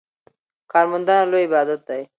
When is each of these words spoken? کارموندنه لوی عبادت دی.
کارموندنه 0.71 1.23
لوی 1.31 1.45
عبادت 1.47 1.81
دی. 1.87 2.01